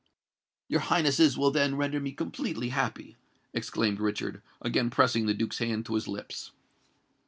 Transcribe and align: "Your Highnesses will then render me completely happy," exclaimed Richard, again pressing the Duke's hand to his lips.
"Your 0.67 0.79
Highnesses 0.79 1.37
will 1.37 1.51
then 1.51 1.75
render 1.77 1.99
me 1.99 2.11
completely 2.11 2.69
happy," 2.69 3.17
exclaimed 3.53 3.99
Richard, 3.99 4.41
again 4.59 4.89
pressing 4.89 5.27
the 5.27 5.33
Duke's 5.35 5.59
hand 5.59 5.85
to 5.85 5.93
his 5.93 6.07
lips. 6.07 6.49